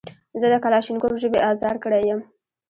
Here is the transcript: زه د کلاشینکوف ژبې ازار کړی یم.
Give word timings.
زه 0.39 0.47
د 0.53 0.55
کلاشینکوف 0.63 1.13
ژبې 1.23 1.39
ازار 1.49 1.75
کړی 1.83 2.01
یم. 2.09 2.19